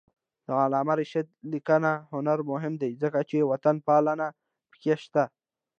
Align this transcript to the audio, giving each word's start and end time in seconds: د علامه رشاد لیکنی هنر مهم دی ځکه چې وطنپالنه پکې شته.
د 0.45 0.47
علامه 0.61 0.93
رشاد 0.99 1.27
لیکنی 1.51 1.93
هنر 2.13 2.39
مهم 2.51 2.73
دی 2.81 2.91
ځکه 3.01 3.19
چې 3.29 3.47
وطنپالنه 3.51 4.27
پکې 4.71 4.95
شته. 5.03 5.23